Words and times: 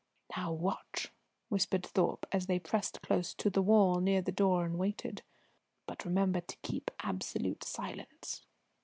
"Now 0.35 0.51
watch!" 0.51 1.11
whispered 1.49 1.85
Thorpe, 1.85 2.25
as 2.31 2.47
they 2.47 2.57
pressed 2.57 3.03
close 3.03 3.35
to 3.35 3.51
the 3.51 3.61
wall 3.61 3.99
near 4.01 4.23
the 4.23 4.31
door 4.31 4.65
and 4.65 4.79
waited. 4.79 5.21
"But 5.85 6.05
remember 6.05 6.41
to 6.41 6.57
keep 6.63 6.89
absolute 7.03 7.63
silence. 7.63 8.47